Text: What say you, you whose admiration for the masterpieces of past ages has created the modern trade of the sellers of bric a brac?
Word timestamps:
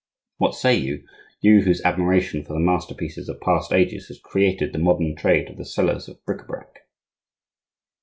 What 0.37 0.55
say 0.55 0.73
you, 0.77 1.05
you 1.41 1.61
whose 1.61 1.79
admiration 1.83 2.43
for 2.43 2.53
the 2.53 2.59
masterpieces 2.59 3.29
of 3.29 3.39
past 3.39 3.71
ages 3.71 4.07
has 4.07 4.19
created 4.19 4.73
the 4.73 4.79
modern 4.79 5.15
trade 5.15 5.47
of 5.47 5.57
the 5.57 5.63
sellers 5.63 6.07
of 6.07 6.25
bric 6.25 6.41
a 6.41 6.45
brac? 6.45 6.87